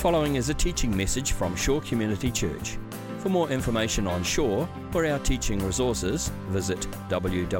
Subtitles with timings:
[0.00, 2.78] following is a teaching message from Shore Community Church.
[3.18, 6.80] For more information on Shore or our teaching resources, visit
[7.10, 7.52] www.shore.org.nz.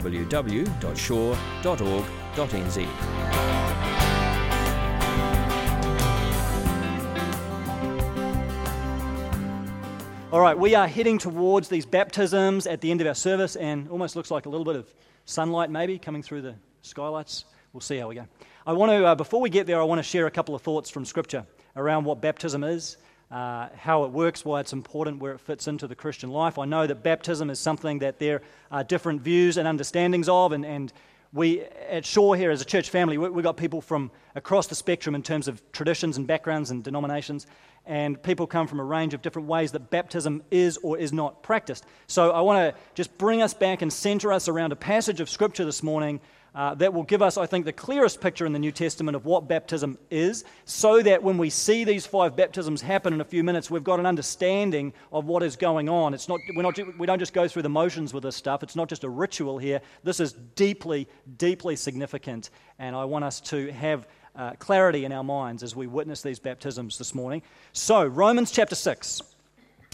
[10.33, 13.87] All right, we are heading towards these baptisms at the end of our service, and
[13.91, 14.89] almost looks like a little bit of
[15.27, 17.45] sunlight maybe coming through the skylights.
[17.75, 18.27] We'll see how we go.
[18.67, 20.63] I want to, uh, before we get there, I want to share a couple of
[20.63, 21.45] thoughts from Scripture
[21.77, 22.97] around what baptism is,
[23.31, 26.59] uh, how it works, why it's important, where it fits into the Christian life.
[26.59, 30.65] I know that baptism is something that there are different views and understandings of, and,
[30.65, 30.93] and
[31.33, 34.75] we at Shore here as a church family, we, we've got people from across the
[34.75, 37.47] spectrum in terms of traditions and backgrounds and denominations
[37.87, 41.43] and people come from a range of different ways that baptism is or is not
[41.43, 41.85] practiced.
[42.07, 45.31] So I want to just bring us back and center us around a passage of
[45.31, 46.21] Scripture this morning
[46.55, 49.25] uh, that will give us, I think, the clearest picture in the New Testament of
[49.25, 53.45] what baptism is, so that when we see these five baptisms happen in a few
[53.45, 56.15] minutes, we've got an understanding of what is going on.
[56.15, 58.77] It's not, we're not, we don't just go through the motions with this stuff, it's
[58.77, 59.81] not just a ritual here.
[60.03, 64.07] This is deeply, deeply significant, and I want us to have
[64.37, 67.43] uh, clarity in our minds as we witness these baptisms this morning.
[67.73, 69.23] So, Romans chapter 6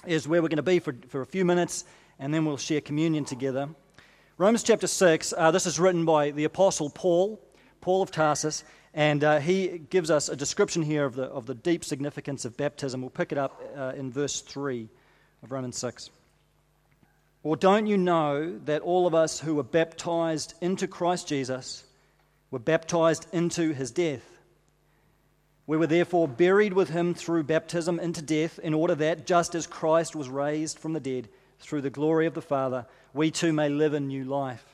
[0.07, 1.85] is where we're going to be for, for a few minutes,
[2.19, 3.69] and then we'll share communion together.
[4.39, 7.41] Romans chapter 6, uh, this is written by the Apostle Paul,
[7.81, 11.55] Paul of Tarsus, and uh, he gives us a description here of the, of the
[11.55, 13.01] deep significance of baptism.
[13.01, 14.91] We'll pick it up uh, in verse 3
[15.43, 16.11] of Romans 6.
[17.45, 21.85] Or don't you know that all of us who were baptized into Christ Jesus
[22.51, 24.39] were baptized into his death?
[25.67, 29.67] We were therefore buried with him through baptism into death, in order that, just as
[29.67, 33.69] Christ was raised from the dead through the glory of the Father, we too may
[33.69, 34.65] live a new life.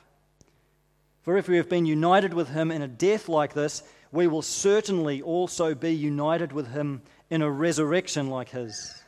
[1.21, 4.41] For if we have been united with him in a death like this, we will
[4.41, 9.01] certainly also be united with him in a resurrection like his.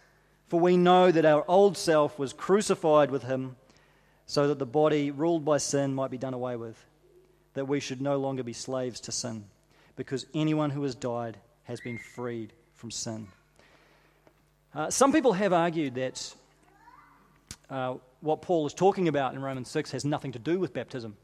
[0.48, 3.56] For we know that our old self was crucified with him,
[4.26, 6.84] so that the body ruled by sin might be done away with,
[7.54, 9.46] that we should no longer be slaves to sin,
[9.96, 13.28] because anyone who has died has been freed from sin.
[14.74, 16.34] Uh, some people have argued that
[17.70, 21.16] uh, what Paul is talking about in Romans 6 has nothing to do with baptism.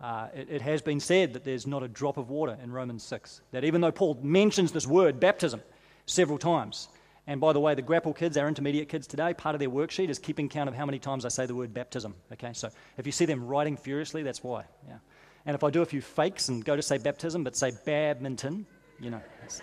[0.00, 3.02] Uh, it, it, has been said that there's not a drop of water in Romans
[3.04, 3.40] 6.
[3.52, 5.62] That even though Paul mentions this word, baptism,
[6.06, 6.88] several times,
[7.26, 10.10] and by the way, the Grapple kids, our intermediate kids today, part of their worksheet
[10.10, 12.14] is keeping count of how many times I say the word baptism.
[12.32, 12.68] Okay, so
[12.98, 14.64] if you see them writing furiously, that's why.
[14.86, 14.98] Yeah.
[15.46, 18.66] And if I do a few fakes and go to say baptism but say badminton,
[19.00, 19.62] you know, it's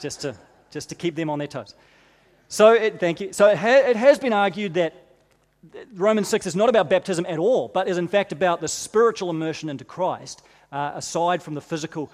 [0.00, 0.34] just to,
[0.70, 1.74] just to keep them on their toes.
[2.48, 3.32] So, it, thank you.
[3.32, 5.09] So, it, ha- it has been argued that
[5.92, 9.30] Romans 6 is not about baptism at all, but is in fact about the spiritual
[9.30, 12.10] immersion into Christ, uh, aside from the physical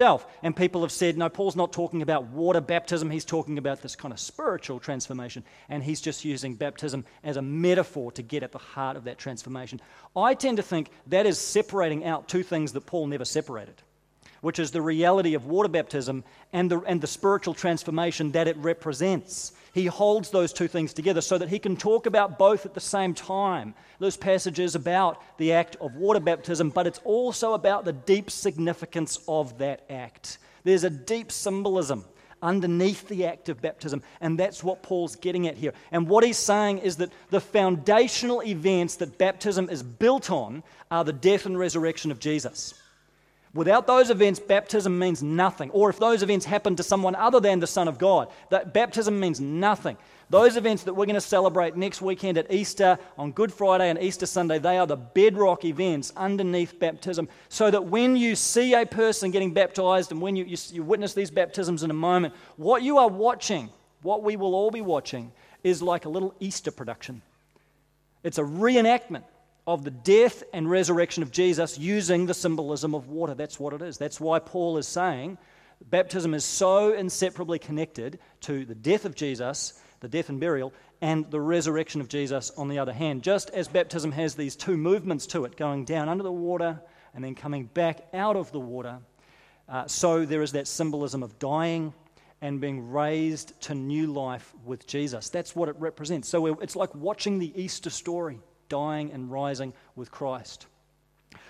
[0.00, 0.26] self.
[0.42, 3.94] And people have said, no, Paul's not talking about water baptism, he's talking about this
[3.94, 5.44] kind of spiritual transformation.
[5.68, 9.18] And he's just using baptism as a metaphor to get at the heart of that
[9.18, 9.80] transformation.
[10.16, 13.82] I tend to think that is separating out two things that Paul never separated
[14.40, 18.56] which is the reality of water baptism and the, and the spiritual transformation that it
[18.58, 19.52] represents.
[19.74, 22.80] He holds those two things together so that he can talk about both at the
[22.80, 23.74] same time.
[23.98, 29.20] Those passages about the act of water baptism, but it's also about the deep significance
[29.28, 30.38] of that act.
[30.64, 32.04] There's a deep symbolism
[32.42, 35.72] underneath the act of baptism, and that's what Paul's getting at here.
[35.90, 41.04] And what he's saying is that the foundational events that baptism is built on are
[41.04, 42.74] the death and resurrection of Jesus.
[43.54, 45.70] Without those events, baptism means nothing.
[45.70, 49.18] Or if those events happen to someone other than the Son of God, that baptism
[49.18, 49.96] means nothing.
[50.30, 53.98] Those events that we're going to celebrate next weekend at Easter, on Good Friday and
[53.98, 57.28] Easter Sunday, they are the bedrock events underneath baptism.
[57.48, 61.14] So that when you see a person getting baptized and when you, you, you witness
[61.14, 63.70] these baptisms in a moment, what you are watching,
[64.02, 65.32] what we will all be watching,
[65.64, 67.22] is like a little Easter production.
[68.22, 69.22] It's a reenactment
[69.68, 73.34] of the death and resurrection of Jesus using the symbolism of water.
[73.34, 73.98] That's what it is.
[73.98, 75.36] That's why Paul is saying
[75.90, 80.72] baptism is so inseparably connected to the death of Jesus, the death and burial,
[81.02, 83.22] and the resurrection of Jesus on the other hand.
[83.22, 86.80] Just as baptism has these two movements to it, going down under the water
[87.14, 89.00] and then coming back out of the water,
[89.68, 91.92] uh, so there is that symbolism of dying
[92.40, 95.28] and being raised to new life with Jesus.
[95.28, 96.26] That's what it represents.
[96.26, 100.66] So it's like watching the Easter story dying and rising with Christ.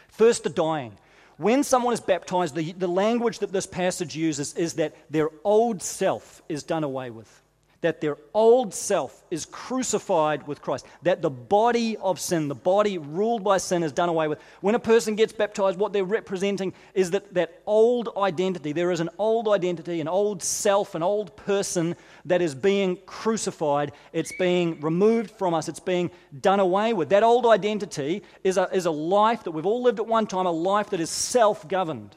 [0.08, 0.98] First, the dying.
[1.36, 5.82] When someone is baptized, the, the language that this passage uses is that their old
[5.82, 7.42] self is done away with.
[7.80, 12.98] That their old self is crucified with Christ, that the body of sin, the body
[12.98, 14.40] ruled by sin, is done away with.
[14.60, 18.72] When a person gets baptized, what they're representing is that, that old identity.
[18.72, 21.94] There is an old identity, an old self, an old person
[22.24, 23.92] that is being crucified.
[24.12, 26.10] It's being removed from us, it's being
[26.40, 27.10] done away with.
[27.10, 30.46] That old identity is a, is a life that we've all lived at one time,
[30.46, 32.16] a life that is self governed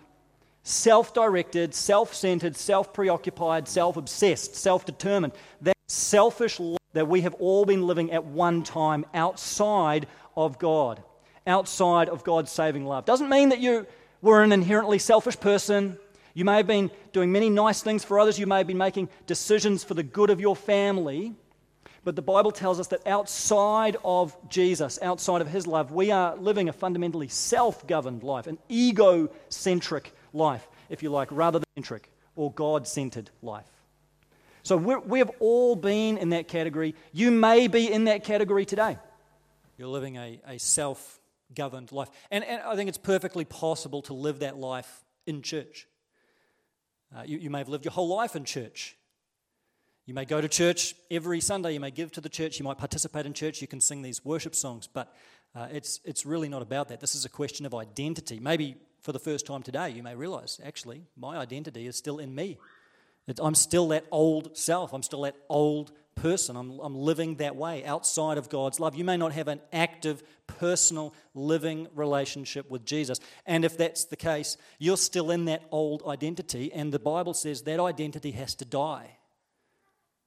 [0.64, 5.34] self directed, self centered, self preoccupied, self obsessed, self determined.
[5.62, 11.02] That selfish life that we have all been living at one time outside of God,
[11.48, 13.06] outside of God's saving love.
[13.06, 13.86] Doesn't mean that you
[14.22, 15.98] were an inherently selfish person.
[16.34, 18.40] You may have been doing many nice things for others.
[18.40, 21.34] You may have been making decisions for the good of your family.
[22.04, 26.36] But the Bible tells us that outside of Jesus, outside of His love, we are
[26.36, 31.66] living a fundamentally self governed life, an ego centric life, if you like, rather than
[31.76, 33.66] centric or God centered life.
[34.64, 36.94] So we have all been in that category.
[37.12, 38.98] You may be in that category today.
[39.78, 41.20] You're living a, a self
[41.56, 42.10] governed life.
[42.30, 45.88] And, and, I think it's perfectly possible to live that life in church.
[47.16, 48.96] Uh, you, you may have lived your whole life in church.
[50.06, 51.74] You may go to church every Sunday.
[51.74, 52.60] You may give to the church.
[52.60, 53.62] You might participate in church.
[53.62, 54.88] You can sing these worship songs.
[54.88, 55.14] But
[55.56, 57.00] uh, it's, it's really not about that.
[57.00, 58.40] This is a question of identity.
[58.40, 62.34] Maybe for the first time today, you may realize actually, my identity is still in
[62.34, 62.58] me.
[63.40, 64.94] I'm still that old self.
[64.94, 66.56] I'm still that old person.
[66.56, 68.96] I'm, I'm living that way outside of God's love.
[68.96, 73.20] You may not have an active, personal, living relationship with Jesus.
[73.46, 76.74] And if that's the case, you're still in that old identity.
[76.74, 79.18] And the Bible says that identity has to die.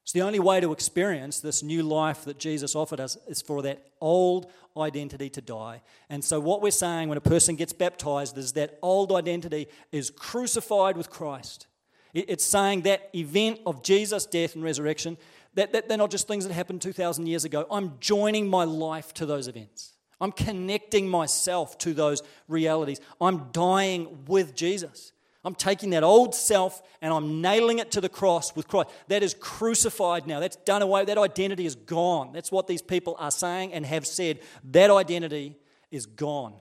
[0.04, 3.62] It's the only way to experience this new life that Jesus offered us is for
[3.62, 5.80] that old identity to die.
[6.10, 10.10] And so, what we're saying when a person gets baptized is that old identity is
[10.10, 11.68] crucified with Christ.
[12.12, 15.16] It's saying that event of Jesus' death and resurrection,
[15.54, 17.66] that, that they're not just things that happened 2,000 years ago.
[17.70, 19.94] I'm joining my life to those events.
[20.20, 23.00] I'm connecting myself to those realities.
[23.22, 25.13] I'm dying with Jesus.
[25.44, 28.88] I'm taking that old self and I'm nailing it to the cross with Christ.
[29.08, 30.40] That is crucified now.
[30.40, 31.04] That's done away.
[31.04, 32.32] That identity is gone.
[32.32, 34.40] That's what these people are saying and have said.
[34.70, 35.58] That identity
[35.90, 36.54] is gone.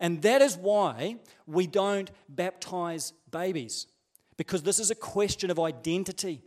[0.00, 3.86] And that is why we don't baptize babies,
[4.36, 6.42] because this is a question of identity.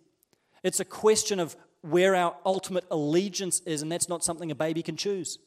[0.61, 4.83] It's a question of where our ultimate allegiance is, and that's not something a baby
[4.83, 5.39] can choose.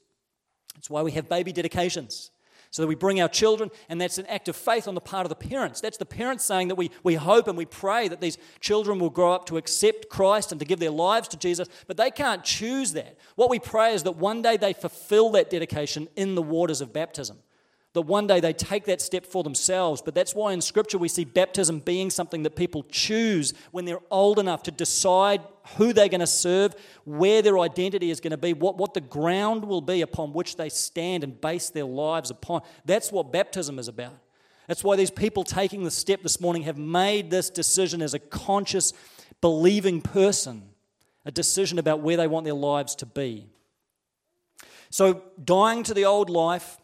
[0.74, 2.30] That's why we have baby dedications
[2.72, 5.26] so that we bring our children, and that's an act of faith on the part
[5.26, 5.80] of the parents.
[5.80, 9.10] That's the parents saying that we, we hope and we pray that these children will
[9.10, 12.42] grow up to accept Christ and to give their lives to Jesus, but they can't
[12.42, 13.18] choose that.
[13.36, 16.92] What we pray is that one day they fulfill that dedication in the waters of
[16.92, 17.38] baptism
[17.94, 20.00] that one day they take that step for themselves.
[20.00, 24.00] But that's why in Scripture we see baptism being something that people choose when they're
[24.10, 25.42] old enough to decide
[25.76, 26.74] who they're going to serve,
[27.04, 30.56] where their identity is going to be, what, what the ground will be upon which
[30.56, 32.62] they stand and base their lives upon.
[32.84, 34.18] That's what baptism is about.
[34.66, 38.18] That's why these people taking the step this morning have made this decision as a
[38.18, 38.92] conscious,
[39.40, 40.62] believing person,
[41.24, 43.46] a decision about where they want their lives to be.
[44.90, 46.78] So, dying to the old life,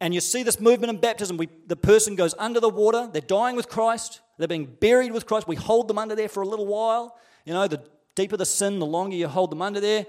[0.00, 1.36] and you see this movement in baptism.
[1.36, 5.26] We, the person goes under the water, they're dying with Christ, they're being buried with
[5.26, 5.46] Christ.
[5.46, 7.16] We hold them under there for a little while.
[7.44, 7.82] You know, the
[8.14, 10.06] deeper the sin, the longer you hold them under there.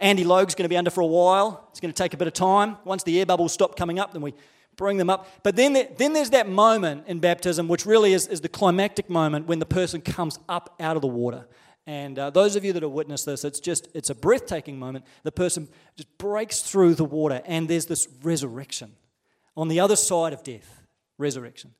[0.00, 1.68] Andy Logue's going to be under for a while.
[1.70, 2.78] It's going to take a bit of time.
[2.84, 4.34] Once the air bubbles stop coming up, then we
[4.76, 5.28] bring them up.
[5.42, 9.10] But then, there, then there's that moment in baptism, which really is, is the climactic
[9.10, 11.46] moment when the person comes up out of the water.
[11.86, 15.04] And uh, those of you that have witnessed this, it's just, it's a breathtaking moment.
[15.22, 18.92] The person just breaks through the water, and there's this resurrection
[19.56, 20.82] on the other side of death,
[21.18, 21.74] resurrection.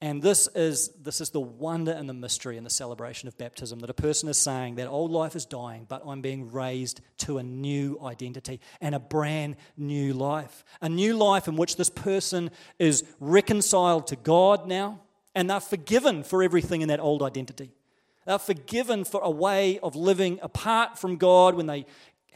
[0.00, 3.80] And this is, this is the wonder and the mystery and the celebration of baptism
[3.80, 7.38] that a person is saying that old life is dying, but I'm being raised to
[7.38, 10.64] a new identity and a brand new life.
[10.80, 15.00] A new life in which this person is reconciled to God now
[15.34, 17.72] and they're forgiven for everything in that old identity.
[18.24, 21.86] They're forgiven for a way of living apart from God when they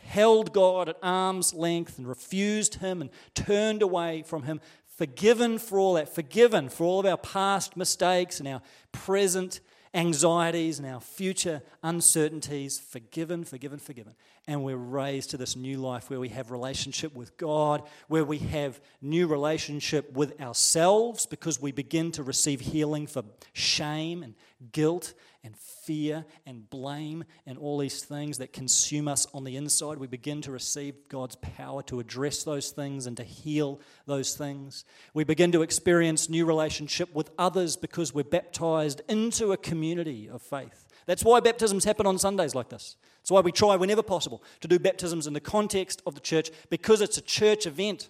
[0.05, 4.61] held God at arm's length and refused Him and turned away from Him,
[4.97, 9.61] forgiven for all that, forgiven for all of our past mistakes and our present
[9.95, 14.15] anxieties and our future uncertainties, forgiven, forgiven, forgiven.
[14.47, 18.39] And we're raised to this new life where we have relationship with God, where we
[18.39, 23.23] have new relationship with ourselves because we begin to receive healing for
[23.53, 24.35] shame and
[24.73, 29.99] guilt and fear and blame and all these things that consume us on the inside,
[29.99, 34.85] we begin to receive God's power to address those things and to heal those things.
[35.15, 40.43] We begin to experience new relationship with others because we're baptized into a community of
[40.43, 40.87] faith.
[41.07, 42.97] That's why baptisms happen on Sundays like this.
[43.19, 46.51] That's why we try, whenever possible, to do baptisms in the context of the church
[46.71, 48.09] because it's a church event.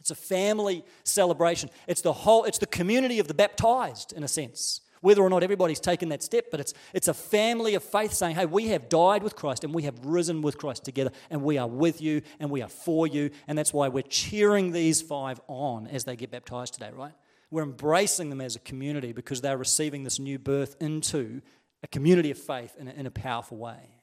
[0.00, 1.70] It's a family celebration.
[1.86, 4.80] It's the whole, it's the community of the baptized, in a sense.
[5.00, 8.36] Whether or not everybody's taken that step, but it's, it's a family of faith saying,
[8.36, 11.58] hey, we have died with Christ and we have risen with Christ together, and we
[11.58, 13.30] are with you and we are for you.
[13.46, 17.12] And that's why we're cheering these five on as they get baptized today, right?
[17.50, 21.40] We're embracing them as a community because they're receiving this new birth into
[21.82, 24.00] a community of faith in a, in a powerful way.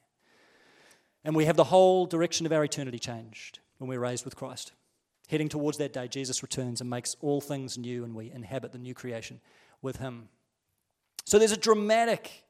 [1.24, 4.72] And we have the whole direction of our eternity changed when we're raised with Christ
[5.28, 8.78] heading towards that day, Jesus returns and makes all things new, and we inhabit the
[8.78, 9.40] new creation
[9.82, 10.28] with him.
[11.26, 12.44] So there's a dramatic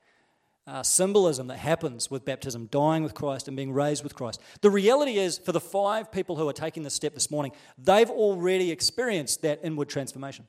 [0.67, 4.41] uh, symbolism that happens with baptism, dying with Christ and being raised with Christ.
[4.61, 8.11] The reality is, for the five people who are taking this step this morning, they've
[8.11, 10.47] already experienced that inward transformation.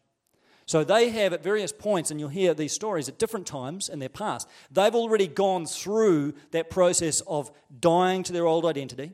[0.66, 4.00] So they have at various points, and you'll hear these stories at different times in
[4.00, 9.14] their past, they've already gone through that process of dying to their old identity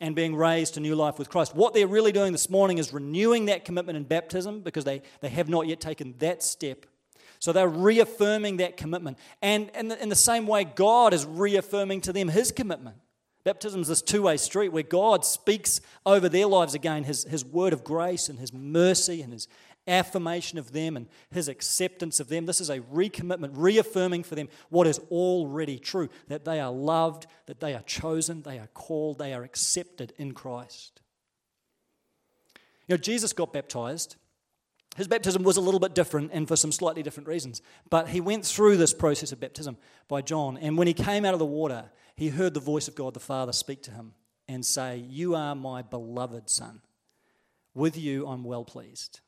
[0.00, 1.54] and being raised to new life with Christ.
[1.54, 5.28] What they're really doing this morning is renewing that commitment in baptism because they, they
[5.28, 6.86] have not yet taken that step.
[7.44, 9.18] So they're reaffirming that commitment.
[9.42, 12.96] And, and in the same way, God is reaffirming to them his commitment.
[13.44, 17.44] Baptism is this two way street where God speaks over their lives again his, his
[17.44, 19.46] word of grace and his mercy and his,
[19.86, 22.46] affirmation of them and his acceptance of them.
[22.46, 27.26] This is a recommitment, reaffirming for them what is already true that they are loved,
[27.44, 31.02] that they are chosen, they are called, they are accepted in Christ.
[32.88, 34.16] You know, Jesus got baptized.
[34.96, 37.62] His baptism was a little bit different and for some slightly different reasons.
[37.90, 39.76] But he went through this process of baptism
[40.08, 40.56] by John.
[40.56, 43.20] And when he came out of the water, he heard the voice of God the
[43.20, 44.14] Father speak to him
[44.48, 46.80] and say, You are my beloved Son.
[47.74, 49.20] With you I'm well pleased.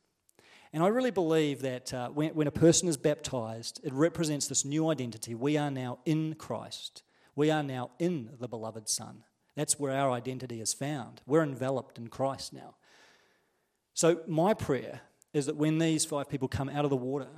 [0.73, 4.65] And I really believe that uh, when, when a person is baptized, it represents this
[4.65, 5.35] new identity.
[5.35, 7.03] We are now in Christ,
[7.35, 9.25] we are now in the beloved Son.
[9.57, 11.23] That's where our identity is found.
[11.27, 12.75] We're enveloped in Christ now.
[13.95, 15.01] So, my prayer
[15.37, 17.29] is that when these five people come out of the water,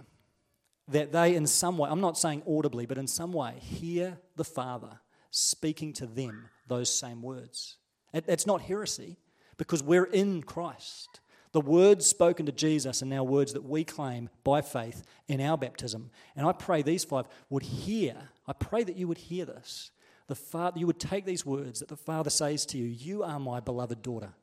[0.86, 4.44] that they, in some way, I'm not saying audibly, but in some way, hear the
[4.44, 5.00] Father
[5.30, 7.76] speaking to them those same words.
[8.14, 9.16] It's not heresy
[9.56, 11.20] because we're in Christ.
[11.52, 15.58] The words spoken to Jesus are now words that we claim by faith in our
[15.58, 16.10] baptism.
[16.36, 18.14] And I pray these five would hear,
[18.46, 19.90] I pray that you would hear this.
[20.28, 23.40] The Father, you would take these words that the Father says to you, You are
[23.40, 24.34] my beloved daughter.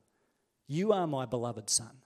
[0.68, 2.02] You are my beloved son.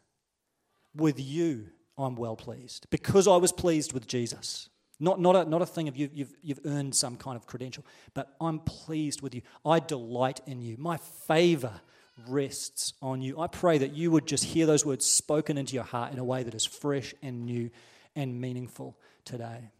[0.96, 1.68] With you,
[1.98, 4.70] I'm well pleased because I was pleased with Jesus.
[5.00, 7.86] Not, not, a, not a thing of you, you've, you've earned some kind of credential,
[8.14, 9.42] but I'm pleased with you.
[9.66, 10.76] I delight in you.
[10.78, 11.80] My favor
[12.28, 13.40] rests on you.
[13.40, 16.24] I pray that you would just hear those words spoken into your heart in a
[16.24, 17.70] way that is fresh and new
[18.16, 19.72] and meaningful today.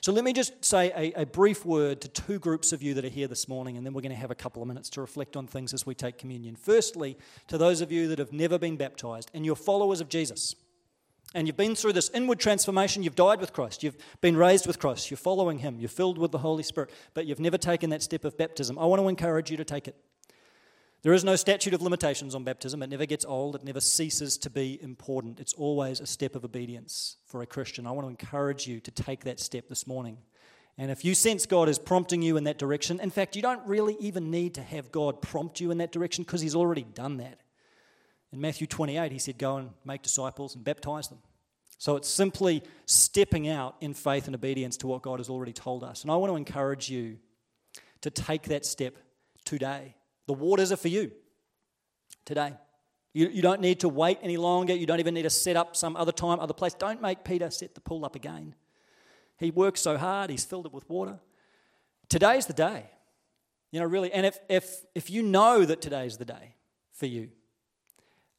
[0.00, 3.04] So, let me just say a, a, brief word to two groups of you that
[3.04, 5.00] are here this morning, and then we're going to have a couple of minutes to
[5.00, 6.56] reflect on things as we take communion.
[6.56, 10.54] Firstly, to those of you that have never been baptized and you're followers of Jesus,
[11.34, 14.78] and you've been through this inward transformation, you've died with Christ, you've been raised with
[14.78, 18.02] Christ, you're following Him, you're filled with the Holy Spirit, but you've never taken that
[18.02, 18.78] step of baptism.
[18.78, 19.96] I want to encourage you to take it.
[21.04, 22.82] There is no statute of limitations on baptism.
[22.82, 25.38] It never gets old, it never ceases to be important.
[25.38, 27.86] It's always a step of obedience for a Christian.
[27.86, 30.16] I want to encourage you to take that step this morning.
[30.78, 33.64] And if you sense God is prompting you in that direction, in fact, you don't
[33.66, 37.18] really even need to have God prompt you in that direction because He's already done
[37.18, 37.38] that.
[38.32, 41.18] In Matthew 28, He said, Go and make disciples and baptize them.
[41.76, 45.84] So it's simply stepping out in faith and obedience to what God has already told
[45.84, 46.00] us.
[46.00, 47.18] And I want to encourage you
[48.00, 48.96] to take that step
[49.44, 49.96] today.
[50.26, 51.12] The waters are for you
[52.24, 52.54] today.
[53.12, 54.74] You, you don't need to wait any longer.
[54.74, 56.74] You don't even need to set up some other time, other place.
[56.74, 58.54] Don't make Peter set the pool up again.
[59.38, 61.18] He works so hard, he's filled it with water.
[62.08, 62.86] Today's the day.
[63.70, 64.12] You know, really.
[64.12, 66.54] And if, if, if you know that today's the day
[66.92, 67.30] for you,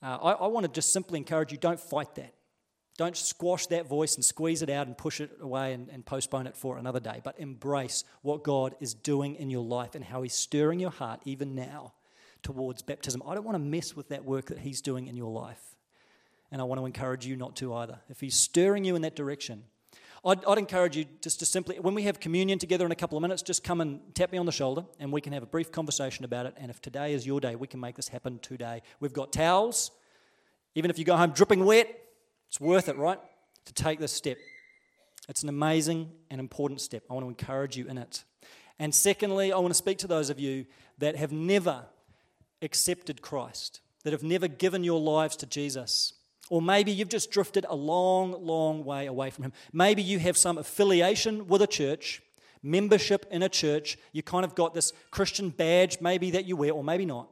[0.02, 2.34] uh, I, I want to just simply encourage you don't fight that.
[2.98, 6.48] Don't squash that voice and squeeze it out and push it away and, and, postpone
[6.48, 10.22] it for another day, but embrace what God is doing in your life and how
[10.22, 11.94] He's stirring your heart even now
[12.42, 13.22] towards baptism.
[13.28, 15.76] I don't want to mess with that work that He's doing in your life.
[16.52, 18.00] And I want to encourage you not to either.
[18.10, 19.64] If He's stirring you in that direction,
[20.24, 23.18] I'd, I'd encourage you just to simply, when we have communion together in a couple
[23.18, 25.48] of minutes, just come and tap me on the shoulder and we can have a
[25.48, 26.54] brief conversation about it.
[26.58, 28.84] And if today is your day, we can make this happen today.
[29.02, 29.92] We've got towels.
[30.76, 32.05] Even if you go home dripping wet,
[32.48, 33.20] it's worth it, right?
[33.66, 34.38] To take this step.
[35.28, 37.04] It's an amazing and important step.
[37.10, 38.24] I want to encourage you in it.
[38.78, 40.66] And secondly, I want to speak to those of you
[40.98, 41.86] that have never
[42.62, 46.14] accepted Christ, that have never given your lives to Jesus.
[46.50, 49.54] Or maybe you've just drifted a long, long way away from Him.
[49.74, 52.22] Maybe you have some affiliation with a church,
[52.62, 53.98] membership in a church.
[54.12, 57.30] You kind of got this Christian badge, maybe that you wear, or maybe not.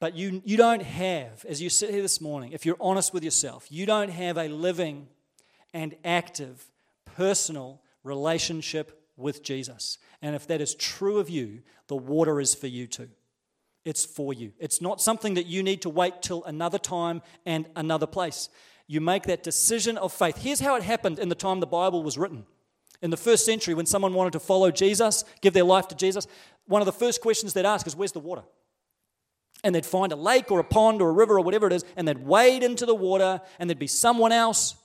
[0.00, 3.22] But you, you don't have, as you sit here this morning, if you're honest with
[3.22, 5.06] yourself, you don't have a living
[5.74, 6.66] and active
[7.04, 9.98] personal relationship with Jesus.
[10.22, 13.10] And if that is true of you, the water is for you too.
[13.84, 14.52] It's for you.
[14.58, 18.48] It's not something that you need to wait till another time and another place.
[18.86, 20.38] You make that decision of faith.
[20.38, 22.46] Here's how it happened in the time the Bible was written.
[23.02, 26.26] In the first century, when someone wanted to follow Jesus, give their life to Jesus,
[26.66, 28.42] one of the first questions they'd ask is, Where's the water?
[29.62, 31.84] And they'd find a lake or a pond or a river or whatever it is,
[31.96, 34.76] and they'd wade into the water, and there'd be someone else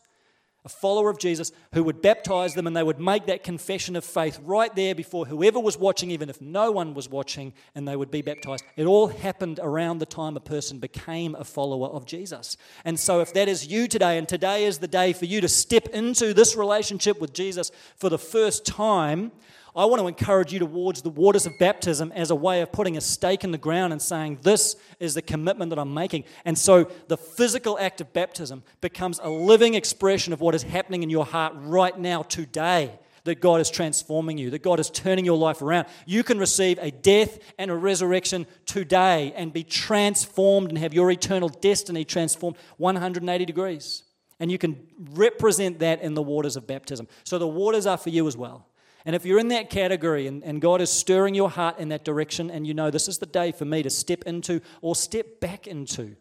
[0.65, 4.03] a follower of Jesus who would baptize them and they would make that confession of
[4.03, 7.96] faith right there before whoever was watching, even if no one was watching, and they
[7.96, 8.63] would be baptized.
[8.75, 12.58] It all happened around the time a person became a follower of Jesus.
[12.84, 15.48] And so, if that is you today, and today is the day for you to
[15.48, 19.32] step into this relationship with Jesus for the first time,
[19.75, 22.96] I want to encourage you towards the waters of baptism as a way of putting
[22.96, 26.24] a stake in the ground and saying, This is the commitment that I'm making.
[26.46, 31.03] And so the physical act of baptism becomes a living expression of what is happening
[31.03, 32.98] in your heart right now, today.
[33.25, 35.88] That God is transforming you, that God is turning your life around.
[36.05, 41.10] You can receive a death and a resurrection today and be transformed and have your
[41.10, 44.03] eternal destiny transformed 180 degrees.
[44.39, 47.08] And you can represent that in the waters of baptism.
[47.24, 48.67] So the waters are for you as well.
[49.05, 52.03] And if you're in that category and, and God is stirring your heart in that
[52.03, 55.39] direction, and you know this is the day for me to step into or step
[55.39, 56.15] back into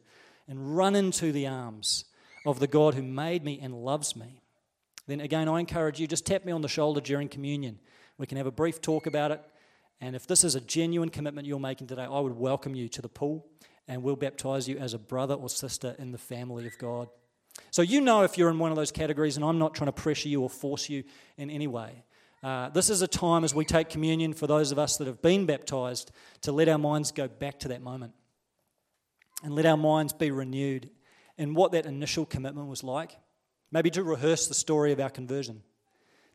[0.47, 2.05] and run into the arms
[2.45, 4.43] of the God who made me and loves me,
[5.07, 7.79] then again, I encourage you just tap me on the shoulder during communion.
[8.19, 9.43] We can have a brief talk about it.
[10.01, 13.03] And if this is a genuine commitment you're making today, I would welcome you to
[13.03, 13.47] the pool
[13.89, 17.09] and we'll baptize you as a brother or sister in the family of God.
[17.71, 19.93] So you know if you're in one of those categories, and I'm not trying to
[19.93, 21.05] pressure you or force you
[21.37, 22.03] in any way.
[22.45, 25.23] Uh, this is a time as we take communion for those of us that have
[25.23, 28.13] been baptized to let our minds go back to that moment
[29.43, 30.91] and let our minds be renewed
[31.39, 33.17] in what that initial commitment was like.
[33.73, 35.63] Maybe to rehearse the story of our conversion,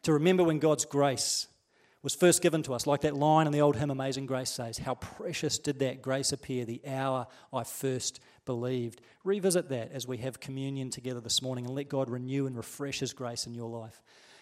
[0.01, 1.45] to remember when God's grace
[2.01, 4.79] was first given to us, like that line in the old hymn Amazing Grace says,
[4.79, 9.01] How precious did that grace appear the hour I first believed.
[9.23, 12.99] Revisit that as we have communion together this morning and let God renew and refresh
[12.99, 14.01] His grace in your life.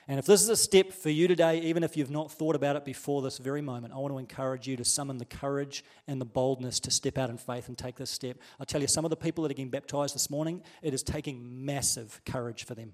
[0.09, 2.77] And if this is a step for you today, even if you've not thought about
[2.77, 6.21] it before this very moment, I want to encourage you to summon the courage and
[6.21, 8.37] the boldness to step out in faith and take this step.
[8.57, 11.03] I tell you, some of the people that are getting baptized this morning, it is
[11.03, 12.93] taking massive courage for them.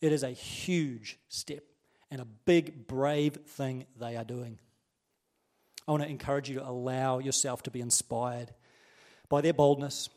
[0.00, 1.62] It is a huge step
[2.10, 4.58] and a big, brave thing they are doing.
[5.86, 8.52] I want to encourage you to allow yourself to be inspired
[9.28, 10.08] by their boldness,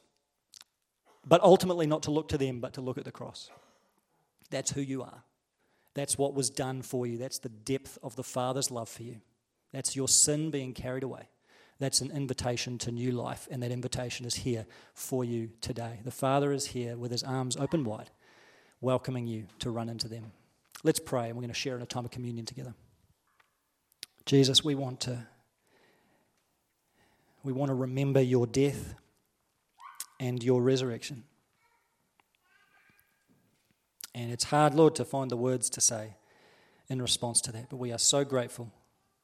[1.26, 3.52] but ultimately not to look to them, but to look at the cross.
[4.50, 5.24] That's who you are.
[5.94, 7.18] That's what was done for you.
[7.18, 9.22] That's the depth of the Father's love for you.
[9.72, 11.30] That's your sin being carried away.
[11.80, 16.00] That's an invitation to new life, and that invitation is here for you today.
[16.04, 18.12] The Father is here with his arms open wide,
[18.82, 20.32] welcoming you to run into them.
[20.84, 22.76] Let's pray, and we're going to share in a time of communion together.
[24.26, 25.28] Jesus, we want to
[27.44, 28.94] we want to remember your death
[30.20, 31.24] and your resurrection.
[34.14, 36.16] And it's hard, Lord, to find the words to say
[36.90, 37.70] in response to that.
[37.70, 38.72] But we are so grateful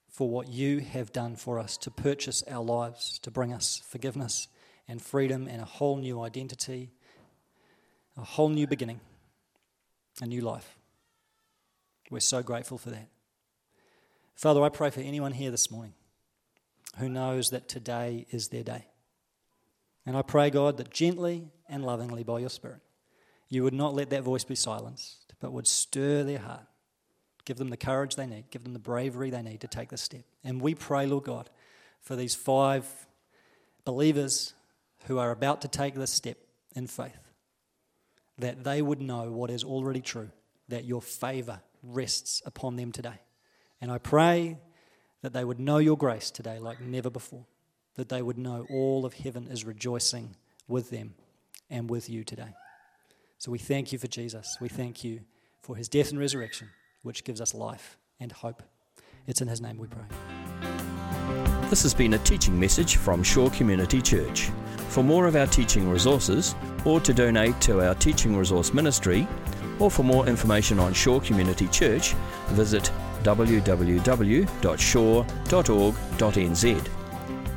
[0.09, 4.47] for what you have done for us to purchase our lives, to bring us forgiveness
[4.87, 6.91] and freedom and a whole new identity,
[8.15, 9.01] a whole new beginning,
[10.21, 10.77] a new life.
[12.09, 13.09] We're so grateful for that.
[14.35, 15.93] Father, I pray for anyone here this morning
[16.97, 18.85] who knows that today is their day.
[20.05, 22.79] And I pray, God, that gently and lovingly by your Spirit,
[23.49, 26.65] you would not let that voice be silenced, but would stir their heart.
[27.45, 29.97] Give them the courage they need, give them the bravery they need to take the
[29.97, 30.23] step.
[30.43, 31.49] And we pray, Lord God,
[32.01, 32.85] for these five
[33.85, 34.53] believers
[35.05, 36.37] who are about to take this step
[36.75, 37.31] in faith,
[38.37, 40.29] that they would know what is already true,
[40.67, 43.21] that your favor rests upon them today.
[43.79, 44.57] And I pray
[45.21, 47.45] that they would know your grace today like never before,
[47.95, 50.35] that they would know all of heaven is rejoicing
[50.67, 51.15] with them
[51.69, 52.53] and with you today.
[53.37, 54.57] So we thank you for Jesus.
[54.59, 55.21] We thank you
[55.61, 56.69] for his death and resurrection,
[57.03, 58.63] which gives us life and hope.
[59.27, 60.05] It's in his name we pray.
[61.69, 64.49] This has been a teaching message from Shore Community Church.
[64.89, 69.27] For more of our teaching resources or to donate to our teaching resource ministry,
[69.79, 72.13] or for more information on Shore Community Church,
[72.47, 72.91] visit
[73.23, 74.47] www.shore.org.nz.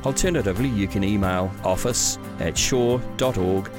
[0.05, 3.71] Alternatively, you can email office at shore.org.nz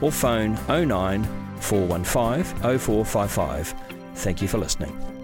[0.00, 1.24] or phone 09
[1.60, 3.74] 415 0455.
[4.14, 5.17] Thank you for listening.